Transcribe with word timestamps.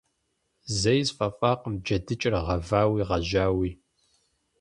Зэи 0.79 1.01
сфӏэфӏакъым 1.07 1.75
джэдыкӏэр 1.83 2.35
гъэвауи 2.45 3.07
гъэжьауи. 3.07 3.71